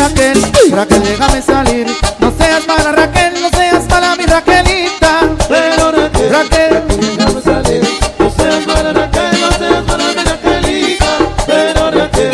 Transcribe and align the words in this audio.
Raquel, 0.00 0.42
Raquel, 0.72 1.02
déjame 1.02 1.42
salir. 1.42 1.86
No 2.20 2.32
seas 2.38 2.66
mala, 2.66 2.92
Raquel, 2.92 3.34
no 3.42 3.50
seas 3.50 3.86
mala, 3.86 4.16
mi 4.16 4.24
Raquelita. 4.24 5.20
Pero 5.46 5.92
Raquel, 5.92 6.30
Raquel, 6.30 6.82
déjame 6.88 7.42
salir. 7.42 7.82
No 8.18 8.30
seas 8.30 8.66
mala 8.66 8.92
Raquel, 8.94 9.40
no 9.40 9.50
seas 9.58 9.84
mala 9.84 10.04
mi 10.14 10.24
Raquelita. 10.24 11.18
Pero 11.46 11.90
Raquel, 11.90 12.32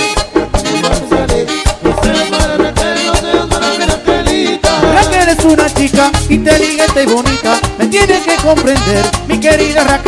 déjame 0.63 1.09
salir. 1.09 1.47
No 1.83 2.03
seas 2.03 2.31
mala 2.31 2.57
Raquel, 2.57 3.07
no 3.07 3.15
seas 3.17 3.49
mala 3.49 3.69
mi 3.77 3.85
Raquelita. 3.85 4.81
Raquel 4.95 5.29
es 5.29 5.45
una 5.45 5.75
chica 5.75 6.13
inteligente 6.29 7.03
y 7.03 7.07
bonita. 7.07 7.59
Me 7.79 7.87
tienes 7.89 8.21
que 8.21 8.37
comprender, 8.37 9.05
mi 9.27 9.41
querida 9.41 9.83
Raquelita. 9.83 10.06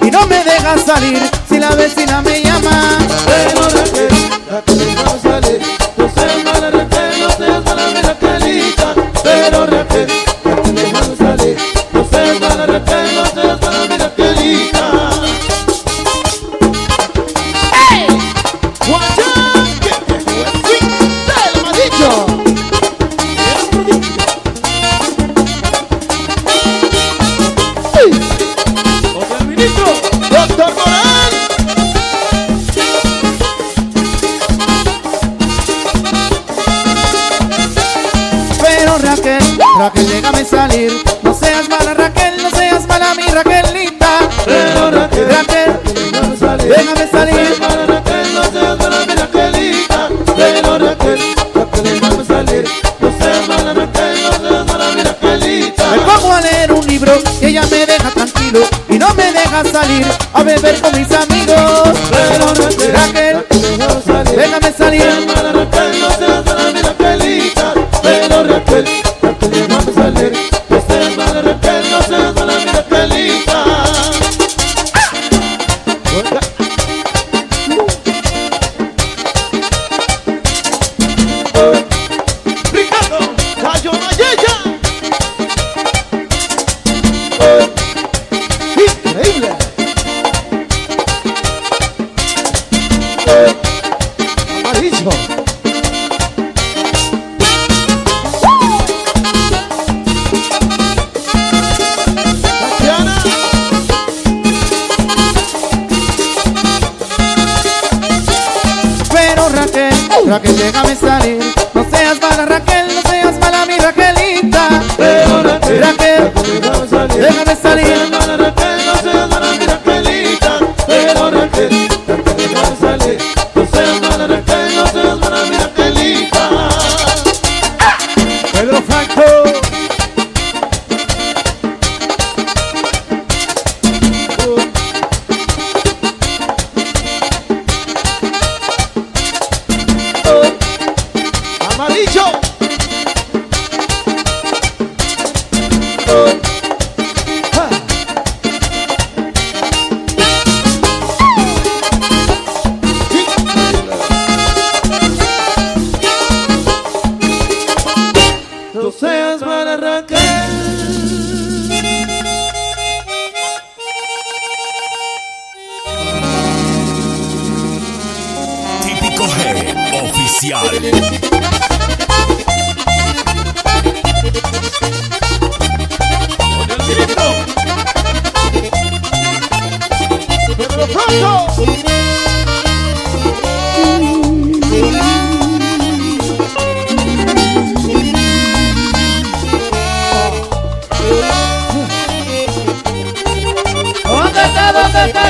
Y 0.00 0.10
no 0.10 0.26
me 0.26 0.42
deja 0.44 0.78
salir 0.78 1.20
si 1.46 1.58
la 1.58 1.70
vecina 1.74 2.22
me 2.22 2.42
llama. 2.42 3.03
No 59.54 59.62
deja 59.62 59.80
salir 59.80 60.06
a 60.32 60.42
beber 60.42 60.80
con 60.80 60.98
mis 60.98 61.10
amigos. 61.12 61.98
Pero 62.10 62.54
Raquel, 62.54 62.92
Raquel, 62.92 62.92
déjame 62.92 63.23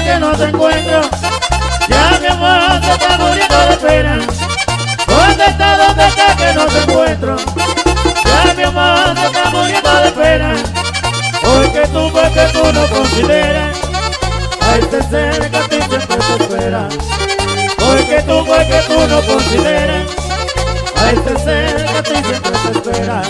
que 0.04 0.20
no 0.20 0.32
te 0.32 0.44
encuentro? 0.44 1.00
Ya 1.88 2.18
mi 2.20 2.26
amor 2.26 2.84
se 2.84 2.92
está 2.92 3.18
muriendo 3.18 3.58
de 3.68 3.76
pena. 3.76 4.18
¿Dónde 5.06 5.44
está, 5.46 5.76
dónde 5.78 6.06
está 6.06 6.36
que 6.36 6.54
no 6.54 6.66
te 6.66 6.78
encuentro? 6.78 7.36
Ya 8.24 8.54
mi 8.54 8.62
amor 8.62 9.18
se 9.18 9.26
está 9.26 9.50
muriendo 9.50 9.94
de 10.02 10.10
pena. 10.12 10.54
Porque 11.42 11.88
tú, 11.92 12.12
porque 12.12 12.48
tú 12.52 12.72
no 12.72 12.86
consideras 12.88 13.76
a 14.60 14.76
este 14.76 15.02
ser 15.02 15.50
que 15.50 15.56
a 15.56 15.68
ti 15.68 15.76
siempre 15.88 16.16
te 16.16 16.42
espera. 16.42 16.88
Porque 17.78 18.22
tú, 18.26 18.44
porque 18.46 18.82
tú 18.86 19.08
no 19.08 19.22
consideras 19.22 20.06
a 20.96 21.10
este 21.10 21.38
ser 21.44 21.84
que 21.86 21.98
a 21.98 22.02
ti 22.02 22.14
siempre 22.24 22.52
te 22.52 22.78
espera. 22.78 23.22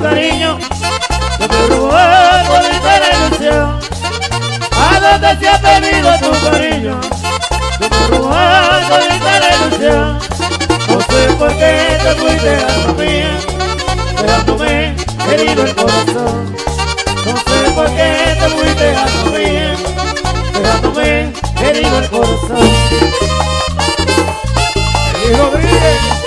cariño 0.00 0.58
Yo 1.38 1.48
te 1.48 1.66
ruego 1.68 1.94
la 1.94 3.26
ilusión 3.26 3.78
¿A 4.72 5.00
dónde 5.00 5.38
se 5.38 5.48
ha 5.48 5.60
perdido 5.60 6.18
tu 6.18 6.50
cariño? 6.50 7.00
Yo 7.80 7.88
te 7.88 8.06
ruego 8.08 8.28
bonita 8.28 9.40
la 9.40 9.56
ilusión 9.56 10.18
No 10.88 11.00
sé 11.00 11.32
por 11.38 11.52
qué 11.56 11.98
te 12.02 12.14
fuiste 12.14 12.56
a 12.56 12.92
mía 12.92 13.38
Dejándome 14.20 14.94
herido 15.32 15.62
el 15.64 15.74
corazón. 15.74 16.54
No 17.24 17.36
sé 17.36 17.70
por 17.74 17.86
qué 17.86 18.36
te 18.38 18.48
fuiste 18.48 18.96
a 18.96 19.30
mía 19.30 19.76
Dejándome 20.54 21.32
herido 21.62 21.98
el 21.98 22.10
corazón. 22.10 22.70
Rodríguez 25.38 26.19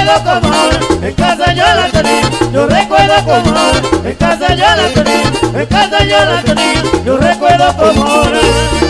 recuerdo 0.00 0.24
como 0.24 1.06
en 1.06 1.14
casa 1.14 1.52
yo 1.52 1.62
la 1.62 1.88
tenía. 1.90 2.30
Yo 2.52 2.66
recuerdo 2.66 3.14
como 3.24 4.08
en 4.08 4.14
casa 4.16 4.54
yo 4.54 4.64
la 4.64 4.88
tenía. 4.94 5.60
En 5.60 5.66
casa 5.66 6.04
yo 6.04 6.24
la 6.24 6.42
tenía. 6.42 6.82
Yo 7.04 7.16
recuerdo 7.18 7.76
como 7.76 8.89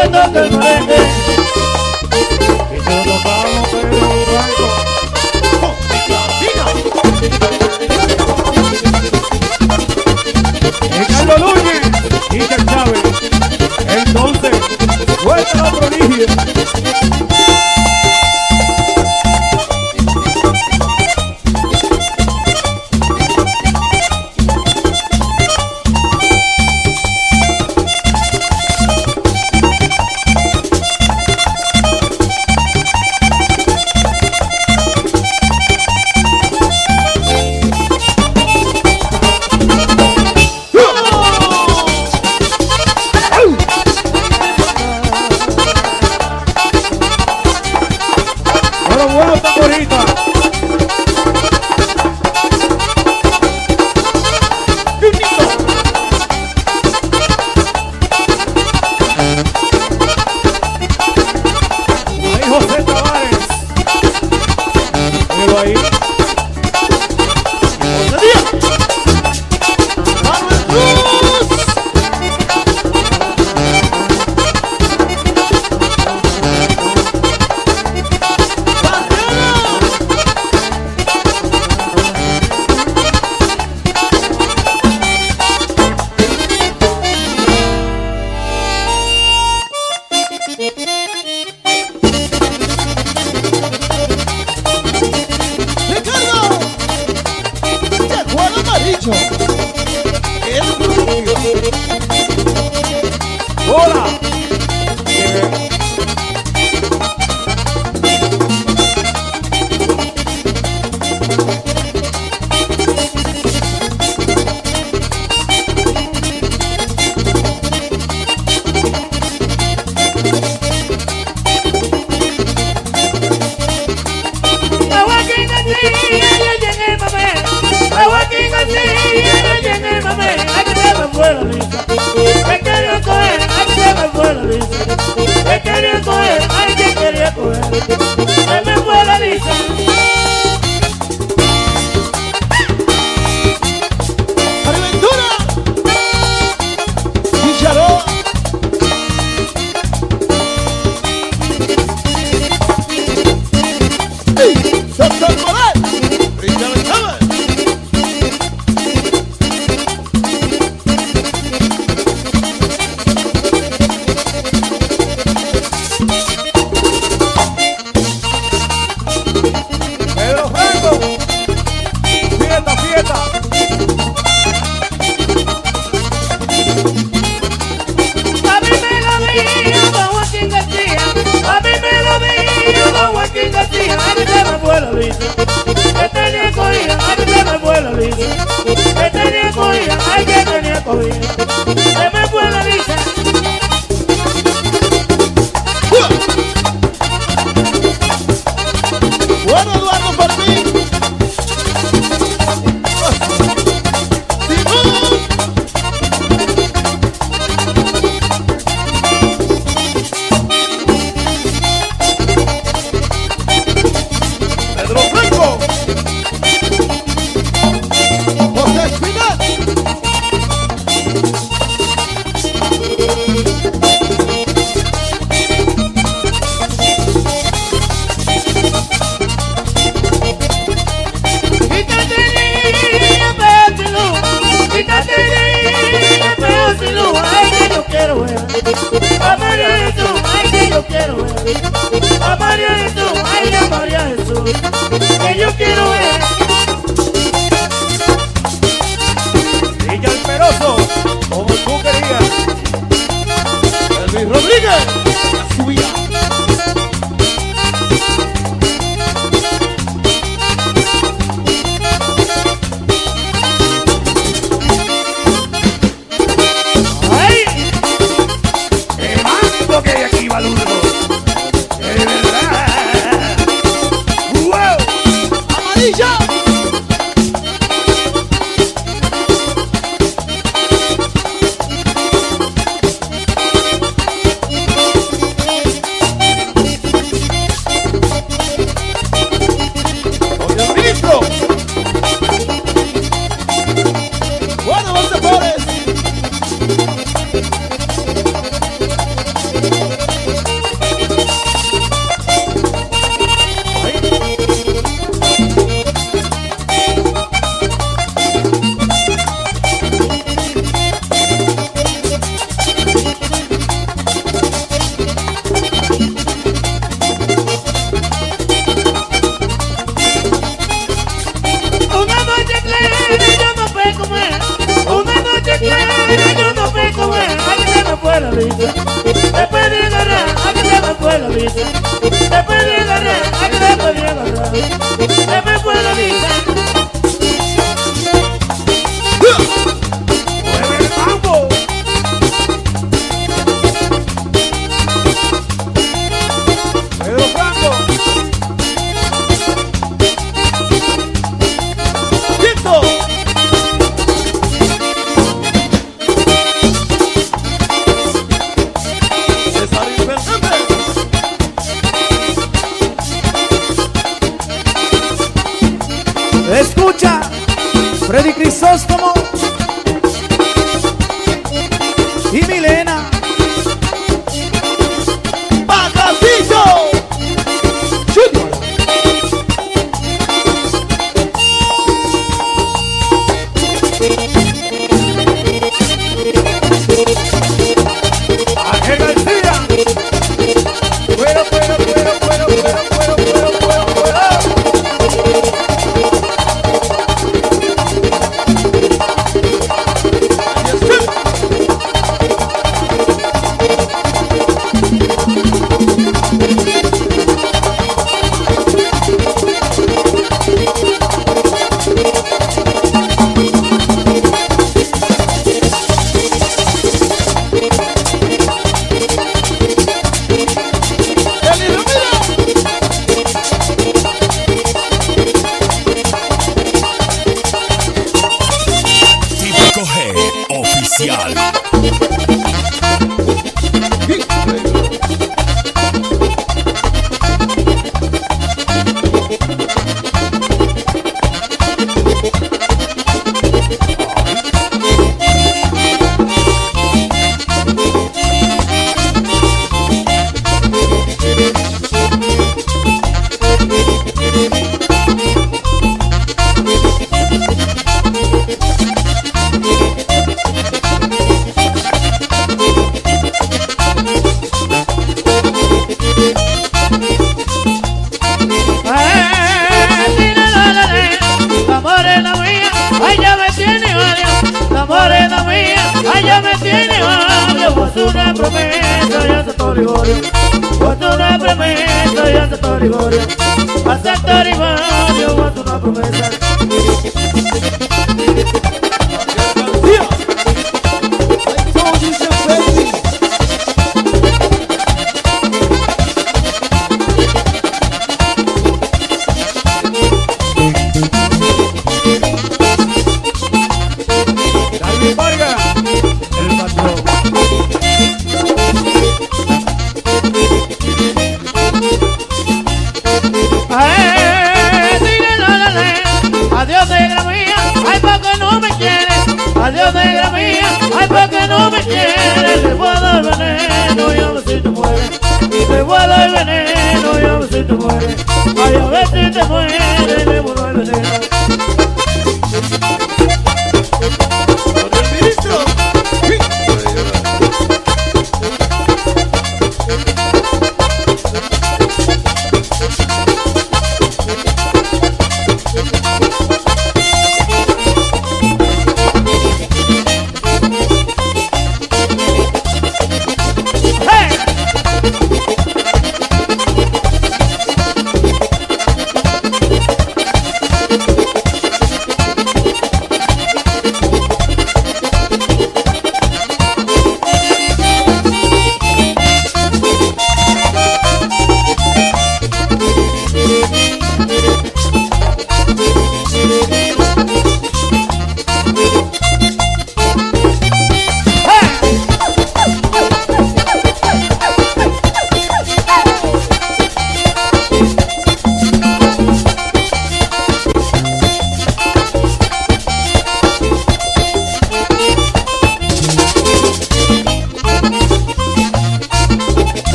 cantando 0.00 0.44
el 0.44 0.50
moreno 0.52 0.89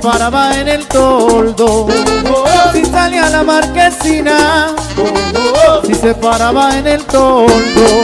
paraba 0.00 0.58
en 0.58 0.68
el 0.68 0.86
toldo. 0.86 1.86
Si 2.72 2.84
salía 2.84 3.26
a 3.26 3.30
la 3.30 3.42
marquesina, 3.42 4.68
si 5.86 5.94
se 5.94 6.14
paraba 6.14 6.76
en 6.78 6.86
el 6.86 7.04
toldo. 7.04 8.02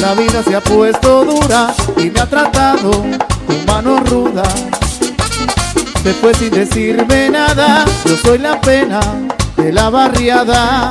La 0.00 0.14
vida 0.14 0.42
se 0.46 0.54
ha 0.54 0.60
puesto 0.60 1.24
dura 1.24 1.74
y 1.96 2.10
me 2.10 2.20
ha 2.20 2.26
tratado 2.26 2.90
con 2.90 3.64
mano 3.66 3.98
ruda. 4.00 4.42
Fue 6.20 6.32
sin 6.34 6.50
decirme 6.50 7.28
nada, 7.30 7.84
yo 8.04 8.16
soy 8.16 8.38
la 8.38 8.60
pena 8.60 9.00
de 9.56 9.72
la 9.72 9.90
barriada. 9.90 10.88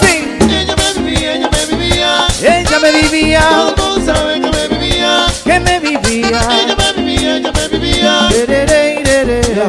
Sí, 0.00 0.36
Ella 0.40 0.74
me 0.76 1.00
vivía, 1.02 1.34
ella 1.36 1.48
me 1.50 1.76
vivía. 1.76 2.26
ella 2.42 2.78
me 2.80 2.92
vivía, 3.02 3.40
Todo 3.76 3.86
mundo 3.94 4.12
sabe 4.12 4.34
que 4.40 4.50
me 4.50 4.68
vivía. 4.78 5.26
que 5.44 5.60
me 5.60 5.78
vivía. 5.80 6.40
Ella 6.64 6.76
me 6.76 6.91
ella 7.26 7.52
me 7.52 7.68
vivía. 7.68 8.28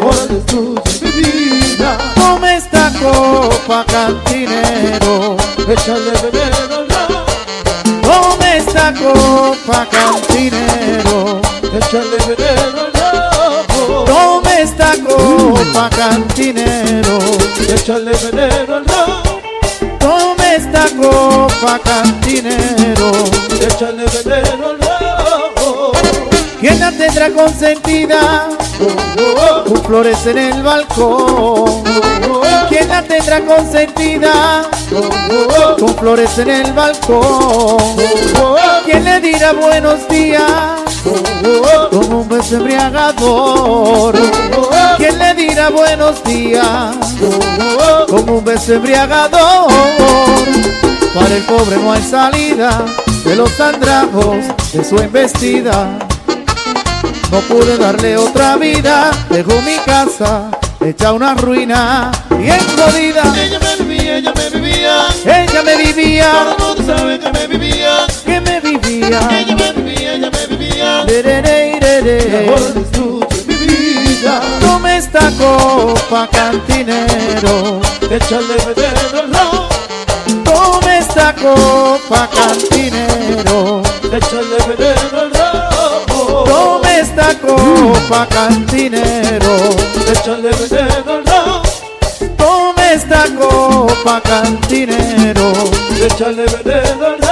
Ahora 0.02 0.26
mi 1.02 1.12
vida. 1.12 1.98
Toma 2.16 2.56
esta 2.56 2.92
copa, 3.02 3.86
cantinero. 3.86 5.38
Échale 5.68 6.14
veneno 6.24 6.76
al. 6.80 8.02
Toma 8.02 8.56
esta 8.56 8.94
copa, 8.94 9.88
cantinero. 9.92 11.42
Échale 11.74 12.18
veneno 12.28 12.82
al 12.82 12.94
esta 14.64 14.94
copa, 15.06 15.90
cantinero. 15.90 17.20
Échale 17.70 18.12
veneno 18.12 18.76
al 18.76 18.86
ron. 18.86 20.00
Toma 20.00 20.54
esta 20.56 20.86
copa, 20.96 21.80
cantinero. 21.80 23.12
Échale 23.62 24.06
veneno 24.24 24.68
al. 24.70 24.83
¿Quién 26.64 26.80
la 26.80 26.92
tendrá 26.94 27.30
consentida? 27.30 28.48
Con 29.68 29.84
flores 29.84 30.26
en 30.26 30.38
el 30.38 30.64
balcón. 30.64 31.84
¿Quién 32.70 32.88
la 32.88 33.04
tendrá 33.04 33.42
consentida? 33.42 34.62
Con 35.78 35.94
flores 35.96 36.38
en 36.38 36.50
el 36.50 36.72
balcón. 36.72 37.98
¿Quién 38.86 39.04
le 39.04 39.20
dirá 39.20 39.52
buenos 39.52 40.08
días? 40.08 40.42
Con 41.92 42.14
un 42.14 42.30
beso 42.30 42.56
embriagador. 42.56 44.16
¿Quién 44.96 45.20
le 45.20 45.34
dirá 45.34 45.68
buenos 45.70 46.24
días? 46.24 46.96
Con 48.08 48.30
un 48.30 48.46
beso 48.46 48.76
embriagador. 48.76 49.70
Para 51.14 51.36
el 51.36 51.44
pobre 51.44 51.76
no 51.76 51.92
hay 51.92 52.02
salida 52.02 52.86
de 53.26 53.36
los 53.36 53.60
andrajos 53.60 54.38
de 54.72 54.84
su 54.86 54.96
embestida. 54.96 56.03
No 57.34 57.40
pude 57.40 57.80
darle 57.80 58.16
otra 58.16 58.58
vida, 58.58 59.10
dejó 59.32 59.60
mi 59.64 59.78
casa 59.84 60.52
hecha 60.80 61.14
una 61.14 61.34
ruina, 61.34 62.12
bien 62.38 62.60
jodida. 62.78 63.24
Ella 63.36 63.60
me 63.60 63.84
vivía, 63.84 64.18
ella 64.18 64.34
me 64.36 64.50
vivía. 64.52 65.08
Ella 65.26 65.64
me 65.64 65.76
vivía, 65.78 66.32
Todo 66.32 66.74
el 66.74 66.78
mundo 66.78 66.96
sabe 66.96 67.20
que 67.20 67.32
me 67.32 67.48
vivía. 67.48 68.06
que 68.24 68.40
me 68.40 68.60
vivía. 68.60 69.20
Ella 69.32 69.56
me 69.56 69.72
vivía, 69.72 70.14
ella 70.14 70.30
me 70.30 70.56
vivía. 70.56 71.06
Y 71.08 71.12
irere. 71.12 72.50
ahora 72.50 72.66
destruye 72.76 73.44
mi 73.48 73.56
vida. 73.56 74.42
Tome 74.60 74.98
esta 74.98 75.32
copa, 75.32 76.30
cantinero. 76.32 77.82
Échale 78.12 78.58
veneno 78.68 79.20
al 79.20 79.34
ron. 79.34 80.44
Tome 80.44 80.98
esta 81.00 81.34
copa, 81.34 82.30
cantinero. 82.30 83.82
Échale 84.12 84.76
veneno 84.78 85.20
al 85.20 85.32
ron. 85.34 86.83
Esta 87.16 87.38
copa, 87.38 88.26
cantinero. 88.28 89.56
Échale 90.12 90.50
veneno 90.50 91.22
ron. 91.24 91.62
Tome 92.36 92.94
esta 92.96 93.26
copa, 93.38 94.20
cantinero. 94.20 95.54
Échale 96.04 96.46
veneno 96.64 97.06
al 97.06 97.23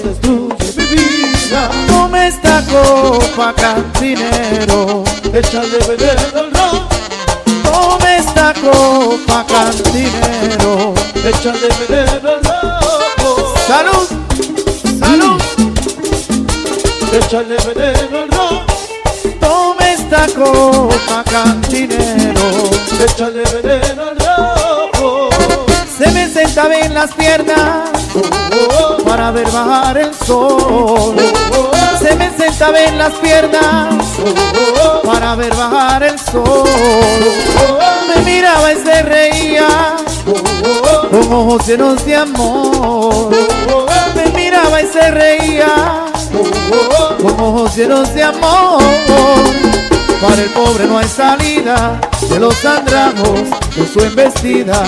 destruye 0.00 0.60
esta 2.30 2.62
copa, 2.70 3.52
cantinero. 3.54 5.02
Échale 5.32 5.78
veneno 5.88 6.38
al 6.40 6.50
ron. 6.52 6.88
Tome 7.64 8.16
esta 8.18 8.54
copa, 8.54 9.44
cantinero. 9.46 10.94
Échale 11.24 11.68
veneno 11.88 12.30
al 12.30 12.42
ron. 12.44 12.70
Salud, 13.66 14.08
salud. 15.00 15.42
Échale 17.12 17.56
veneno 17.66 18.18
al 18.22 18.30
ron. 18.30 18.60
Tome 19.40 19.92
esta 19.92 20.26
copa, 20.28 21.24
cantinero. 21.30 22.48
Échale 23.04 23.42
veneno 23.62 24.02
al 24.02 24.18
ron. 24.18 25.30
Se 25.98 26.10
me 26.12 26.28
sentaba 26.28 26.76
en 26.76 26.94
las 26.94 27.12
piernas 27.14 27.90
para 29.20 29.32
ver 29.32 29.50
bajar 29.50 29.98
el 29.98 30.14
sol. 30.14 31.14
Se 32.00 32.14
me 32.16 32.34
sentaba 32.38 32.80
en 32.80 32.96
las 32.96 33.12
piernas 33.16 34.02
para 35.04 35.34
ver 35.34 35.54
bajar 35.54 36.04
el 36.04 36.18
sol. 36.18 36.64
Me 38.08 38.22
miraba 38.22 38.72
y 38.72 38.76
se 38.76 39.02
reía 39.02 39.96
con 41.10 41.32
ojos 41.34 41.66
llenos 41.66 42.02
de 42.06 42.16
amor. 42.16 43.30
Me 44.14 44.40
miraba 44.40 44.80
y 44.80 44.86
se 44.86 45.10
reía 45.10 46.06
con 47.20 47.40
ojos 47.40 47.76
llenos 47.76 48.14
de 48.14 48.22
amor. 48.22 48.82
Para 50.22 50.42
el 50.42 50.50
pobre 50.50 50.86
no 50.86 50.96
hay 50.96 51.08
salida 51.08 52.00
de 52.26 52.40
los 52.40 52.64
andrajos 52.64 53.40
de 53.76 53.86
su 53.86 54.00
embestida. 54.00 54.82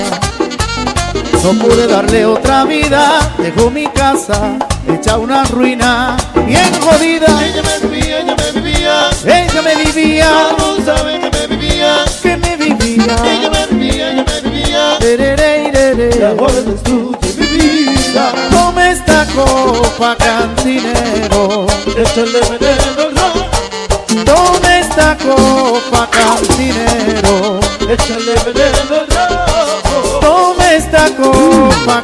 No 1.42 1.52
pude 1.54 1.86
darle 1.88 2.24
otra 2.24 2.64
vida, 2.64 3.18
dejó 3.38 3.68
mi 3.70 3.86
casa 3.88 4.56
hecha 4.88 5.18
una 5.18 5.44
ruina, 5.44 6.16
bien 6.46 6.72
jodida. 6.80 7.26
Ella 7.44 7.62
me 7.62 7.88
vivía, 7.88 8.20
ella 8.20 8.36
me 8.36 8.60
vivía. 8.60 9.10
Ella 9.24 9.62
me 9.62 9.74
vivía, 9.84 10.30
mundo 10.58 10.84
sabe 10.84 11.18
que 11.18 11.30
me 11.30 11.46
vivía. 11.56 12.04
que 12.22 12.36
me 12.36 12.56
vivía. 12.56 13.16
Ella 13.24 13.50
me 13.50 13.66
vivía, 13.66 14.12
ella 14.12 14.24
me 14.24 14.50
vivía. 14.50 14.98
Tereré, 15.00 15.68
ireré. 15.68 16.26
ahora 16.26 16.60
destruye 16.60 17.32
mi 17.38 17.46
vida. 17.46 18.32
Toma 18.50 18.90
esta 18.90 19.26
copa, 19.34 20.16
cantinero. 20.16 21.66
Échale 21.96 22.40
veneno 22.50 23.02
ron. 23.16 24.24
Toma 24.24 24.78
esta 24.78 25.16
copa, 25.18 26.08
cantinero. 26.10 27.60
Échale 27.88 28.34
veneno 28.46 28.81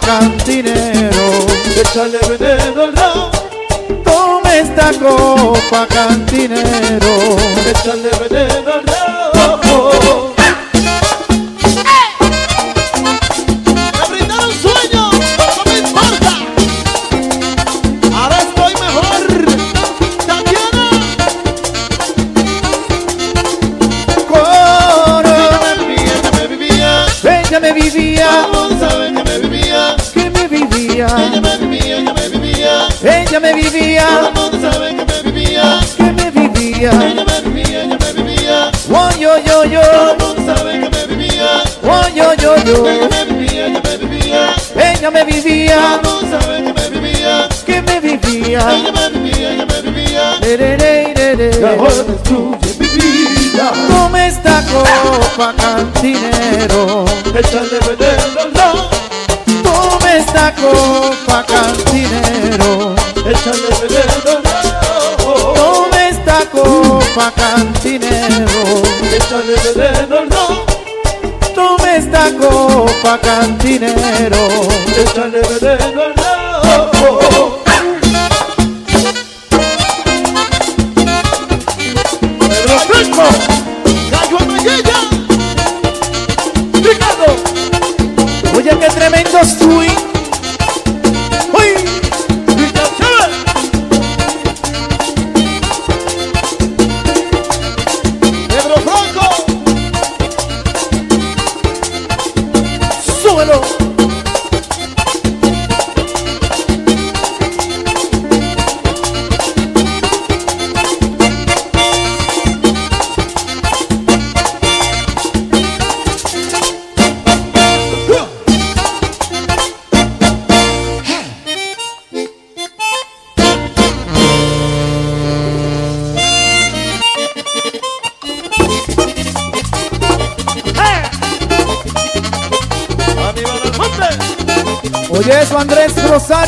cantinero. 0.08 1.26
Échale 1.82 2.18
veneno 2.30 2.82
al 2.84 2.96
ron. 2.96 3.30
Toma 4.02 4.56
esta 4.56 4.90
copa, 4.94 5.86
cantinero. 5.86 7.36
Échale 7.70 8.10
veneno 8.22 8.72
al 8.72 8.86
ron. 8.86 9.08
Me 27.60 27.72
brindaron 27.72 28.67
Ella 33.38 33.54
me 33.54 33.62
Todo 33.62 33.70
vivía, 33.70 34.06
el 34.18 34.34
mundo 34.34 34.72
sabe 34.72 34.96
que 34.96 35.04
me 35.04 35.30
vivía. 35.30 35.80
que 35.96 36.02
me 36.02 36.30
vivía. 36.32 36.90
Ella 36.90 37.24
me 37.24 37.40
vivía, 37.50 37.84
ella 37.84 37.98
me 37.98 38.12
vivía. 38.22 38.70
Oh, 38.92 39.10
yo, 39.16 39.38
yo, 39.38 39.52
Todo 39.52 39.62
el 39.62 39.70
yo. 39.70 40.26
mundo 40.26 40.54
sabe 40.56 40.72
que 40.80 40.90
me 40.90 41.06
vivía. 41.06 41.46
Oh, 41.84 42.08
yo, 42.16 42.34
yo, 42.34 42.56
yo. 42.64 42.88
Ella 42.88 43.08
me 43.10 43.24
vivía, 43.26 43.66
ella 43.66 43.80
me 43.84 43.96
vivía. 43.96 44.54
Ella 44.76 45.10
me 45.12 45.24
vivía, 45.24 46.00
Todo 46.02 46.20
el 46.20 46.26
mundo 46.26 46.40
sabe 46.40 46.64
que 46.64 46.72
me 46.72 47.00
vivía. 47.00 47.48
que 47.64 47.82
me 47.82 48.00
vivía. 48.00 48.60
Ella 48.60 48.92
me 48.92 49.08
vivía, 49.20 49.52
ella 49.52 49.66
me 49.66 49.82
vivía. 49.82 50.36
Tereré, 50.40 51.10
ireré. 51.10 51.50
Y 51.60 51.64
ahora 51.64 51.94
destruye 51.94 52.74
mi 52.80 52.86
vida. 52.88 53.72
Toma 53.86 54.26
esta 54.26 54.62
copa, 54.64 55.54
cantinero. 55.56 57.04
Échale 57.38 57.78
veneno 57.86 58.40
al 58.40 58.54
ron. 58.54 59.62
Toma 59.62 60.12
esta 60.16 60.52
copa, 60.56 61.44
cantinero. 61.46 62.96
Échale 63.28 63.68
veneno. 63.82 64.40
Toma 65.54 66.08
esta 66.08 66.38
copa, 66.50 67.30
cantinero. 67.36 68.62
Échale 69.12 69.54
veneno 69.76 70.16
ron. 70.30 70.56
Toma 71.54 71.96
esta 71.96 72.32
copa, 72.40 73.18
cantinero. 73.18 74.48
Échale 74.96 75.42
veneno 75.60 76.04
ron. 76.16 76.88
Pedro 82.48 82.78
Franco. 82.88 83.26
Gallo 84.10 84.36
Amayella. 84.40 84.98
Ricardo. 86.72 87.28
Oye, 88.56 88.72
qué 88.80 88.88
tremendo 88.88 89.38
swing. 89.44 90.17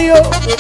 Mario. 0.01 0.60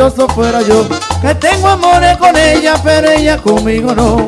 Dichoso 0.00 0.26
fuera 0.28 0.62
yo, 0.62 0.88
que 1.20 1.34
tengo 1.34 1.68
amores 1.68 2.16
con 2.16 2.34
ella, 2.34 2.74
pero 2.82 3.10
ella 3.10 3.36
conmigo 3.36 3.94
no. 3.94 4.26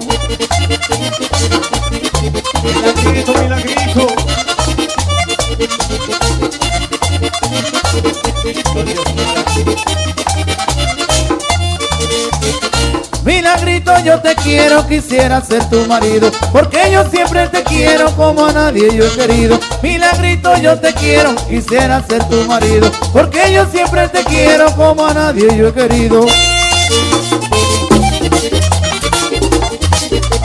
Quiero, 14.43 14.86
quisiera 14.86 15.40
ser 15.40 15.68
tu 15.68 15.86
marido, 15.86 16.30
porque 16.53 16.90
yo 16.93 17.09
siempre 17.11 17.49
te 17.49 17.62
quiero 17.62 18.14
como 18.16 18.47
a 18.47 18.53
nadie 18.53 18.95
yo 18.95 19.07
he 19.07 19.11
querido. 19.11 19.59
Milagrito, 19.82 20.57
yo 20.59 20.78
te 20.78 20.93
quiero, 20.95 21.34
quisiera 21.49 22.03
ser 22.07 22.24
tu 22.24 22.45
marido, 22.45 22.90
porque 23.12 23.53
yo 23.53 23.66
siempre 23.66 24.09
te 24.09 24.24
quiero 24.24 24.74
como 24.74 25.07
a 25.07 25.14
nadie 25.14 25.57
yo 25.57 25.68
he 25.68 25.72
querido. 25.72 26.26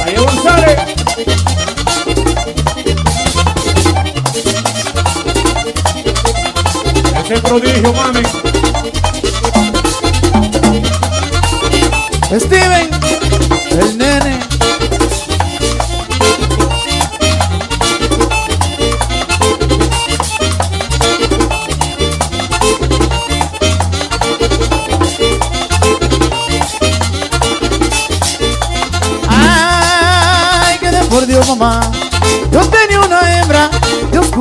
Ahí 0.05 0.15
González. 0.15 0.79
Ese 7.23 7.41
prodigio, 7.41 7.93
mami. 7.93 8.21
Steven, 12.39 12.96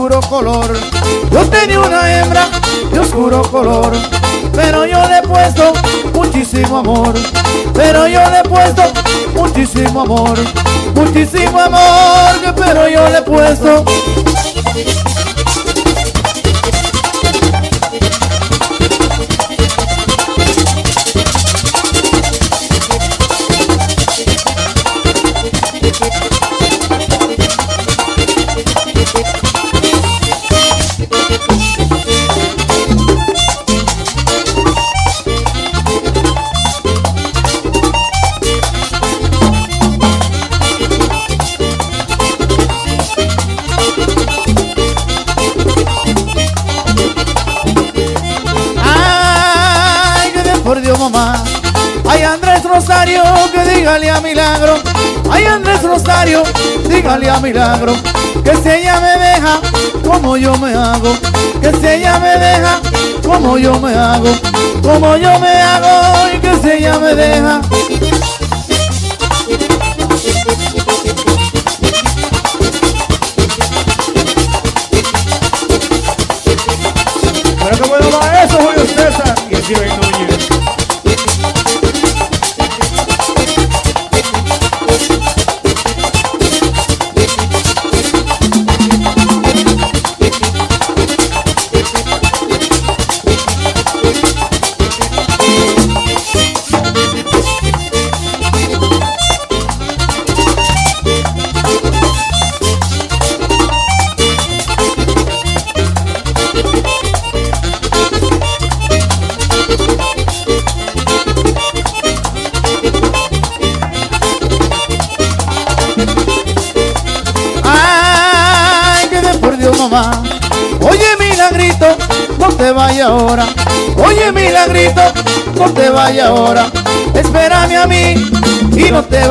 oscuro 0.06 0.20
color. 0.28 0.78
Yo 1.32 1.40
tenía 1.50 1.80
una 1.80 2.20
hembra 2.20 2.48
de 2.92 2.98
oscuro 3.00 3.42
color. 3.42 3.92
Pero 4.52 4.86
yo 4.86 5.04
le 5.08 5.18
he 5.18 5.22
puesto 5.22 5.72
muchísimo 6.14 6.78
amor. 6.78 7.14
Pero 7.74 8.06
yo 8.06 8.20
le 8.30 8.40
he 8.40 8.42
puesto 8.42 8.82
muchísimo 9.34 10.02
amor. 10.02 10.38
Muchísimo 10.94 11.60
amor. 11.60 12.54
Pero 12.54 12.88
yo 12.88 13.08
le 13.08 13.18
he 13.18 13.22
puesto. 13.22 13.84
Dígale 56.88 57.30
a 57.30 57.38
Milagro, 57.38 57.94
que 58.42 58.56
si 58.56 58.68
ella 58.68 59.00
me 59.00 59.16
deja, 59.16 59.60
como 60.02 60.36
yo 60.36 60.56
me 60.58 60.74
hago, 60.74 61.14
que 61.60 61.70
si 61.78 61.86
ella 61.86 62.18
me 62.18 62.36
deja, 62.36 62.80
como 63.24 63.56
yo 63.58 63.78
me 63.78 63.94
hago, 63.94 64.34
como 64.82 65.16
yo 65.16 65.38
me 65.38 65.62
hago, 65.62 66.34
y 66.34 66.38
que 66.40 66.56
si 66.60 66.70
ella 66.78 66.98
me 66.98 67.14
deja. 67.14 67.60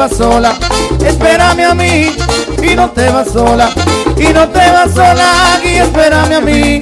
Vas 0.07 0.17
sola. 0.17 0.53
Espérame 1.05 1.65
a 1.65 1.73
mí 1.73 2.11
y 2.61 2.75
no 2.75 2.89
te 2.91 3.09
vas 3.11 3.31
sola. 3.31 3.69
Y 4.17 4.27
no 4.33 4.47
te 4.49 4.71
vas 4.71 4.93
sola 4.93 5.59
y 5.63 5.77
espérame 5.77 6.33
a 6.33 6.41
mí. 6.41 6.79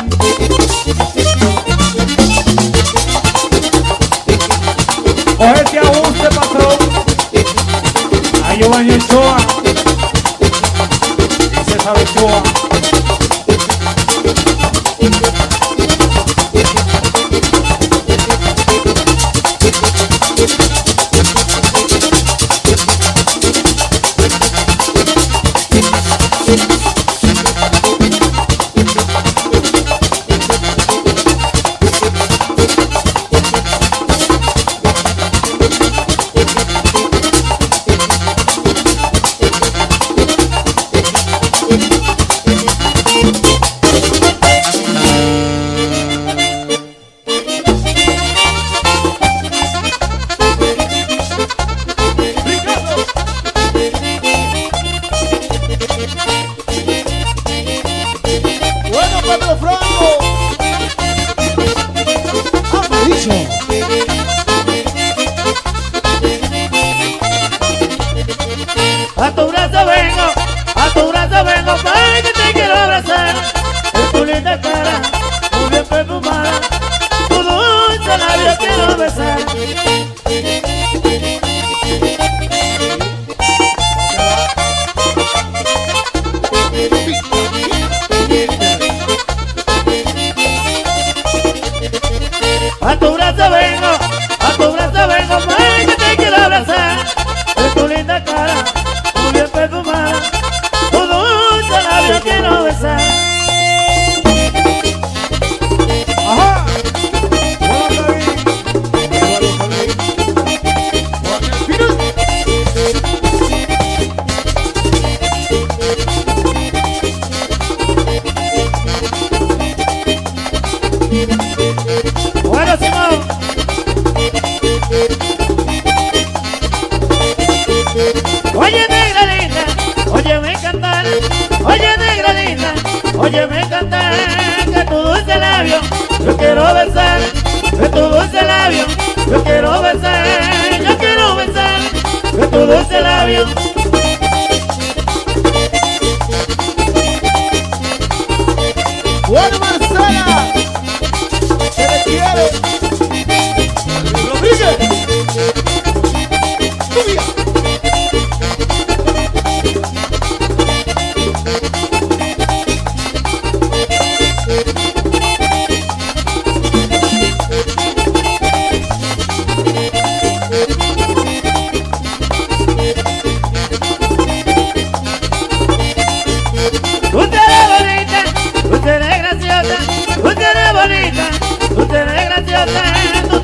Cogete 5.37 5.79
a 5.79 5.83
usted, 5.83 6.29
patrón. 6.35 6.77
A 8.45 8.55
Giovanni. 8.55 8.93
Y 8.93 9.01
César 11.71 11.95
Ochoa. 11.97 12.43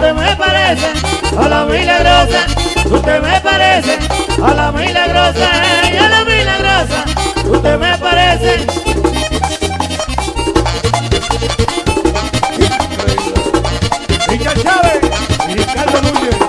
Usted 0.10 0.24
me 0.24 0.36
parece 0.36 0.88
a 1.38 1.50
la 1.50 1.66
milagrosa, 1.66 2.48
usted 2.86 3.22
me 3.22 3.42
parece 3.42 4.00
a 4.42 4.54
la 4.56 4.72
milagrosa 4.72 5.50
y 5.92 5.98
a 5.98 6.10
la 6.10 6.26
milagrosa, 6.26 7.06
usted 7.46 7.78
me 7.78 7.98
parece. 7.98 8.66
Chávez 14.64 15.00
y 15.48 15.54
Ricardo 15.54 16.02
Núñez. 16.02 16.49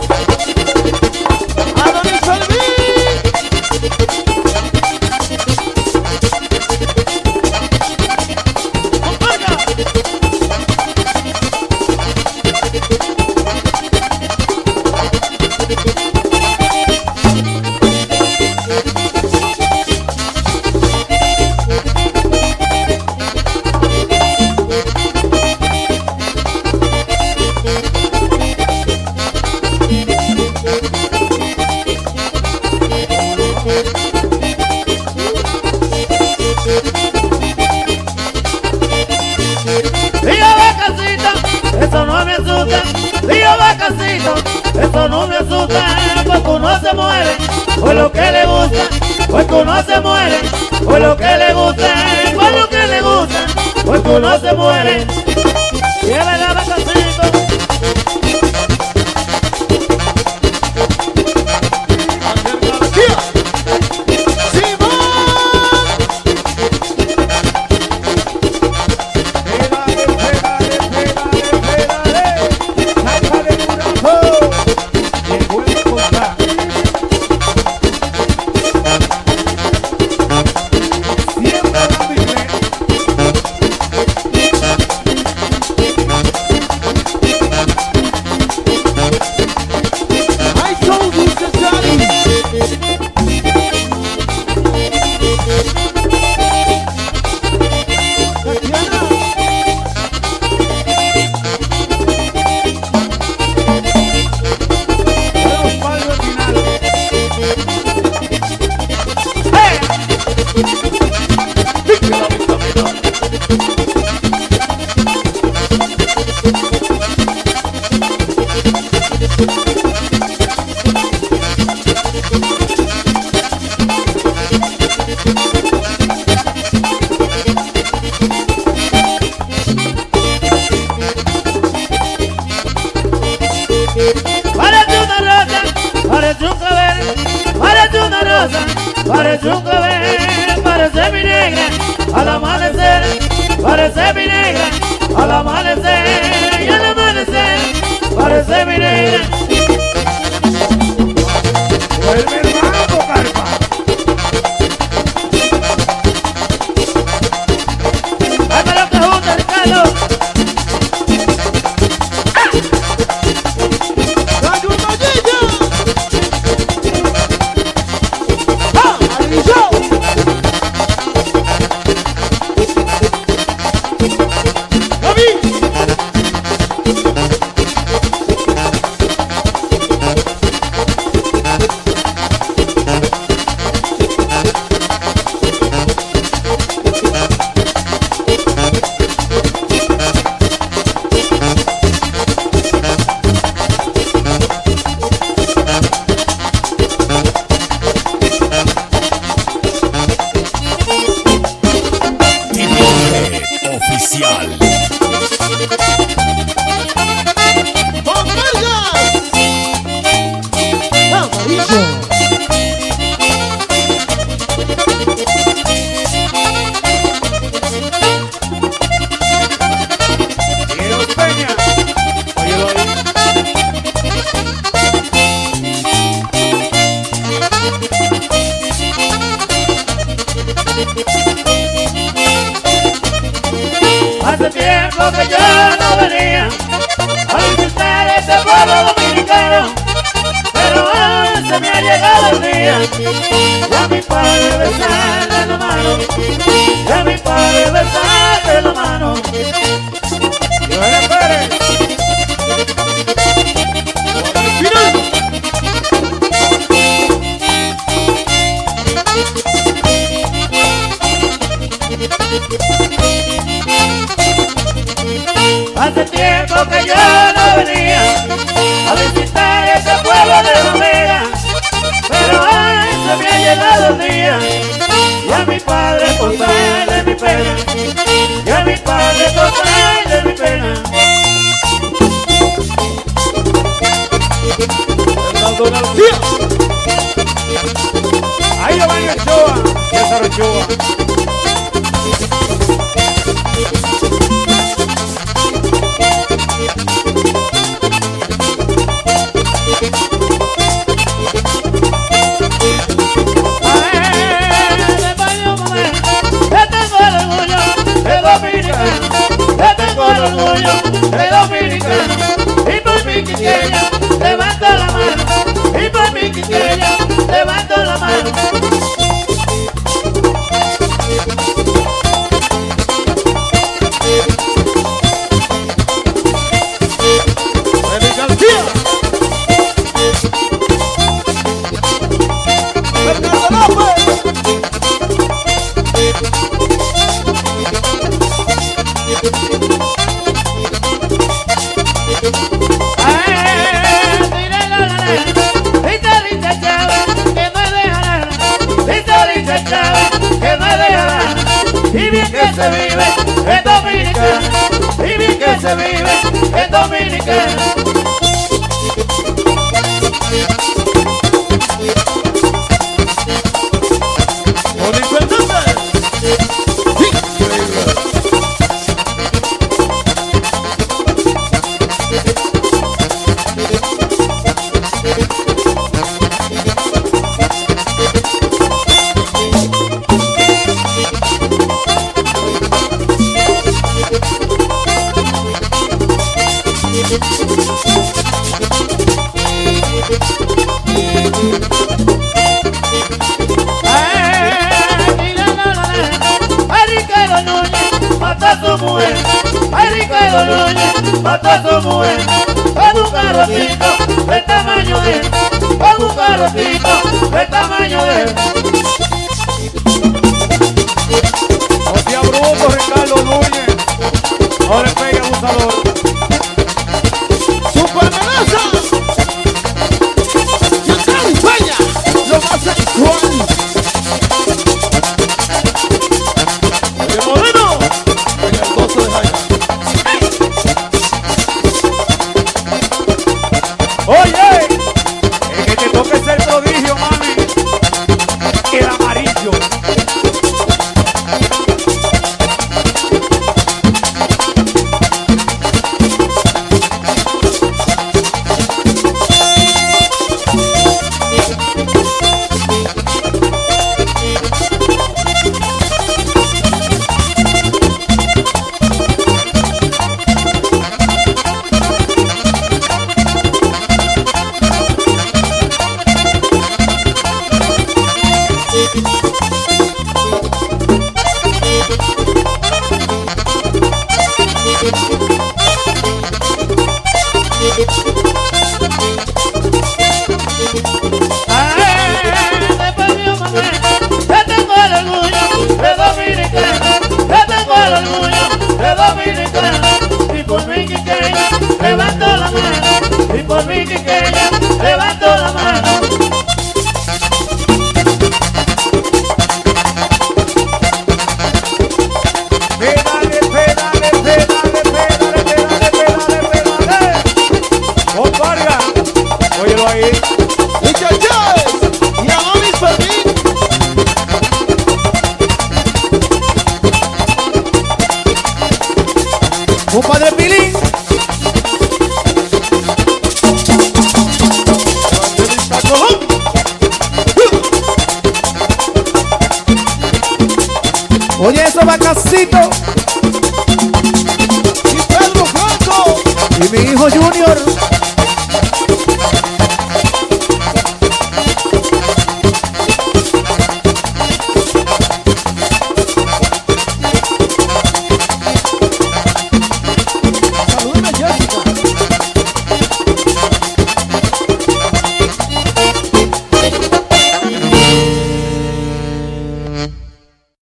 Porque 49.47 49.65
no 49.65 49.83
se 49.83 50.01
mueren 50.03 50.43
por 50.85 51.01
lo 51.01 51.17
que 51.17 51.37
le 51.39 51.55
gusta, 51.55 51.89
por 52.35 52.53
lo 52.53 52.69
que 52.69 52.87
le 52.87 53.01
gusta, 53.01 53.47
porque 53.87 54.21
no 54.21 54.39
se 54.39 54.53
mueren 54.53 55.09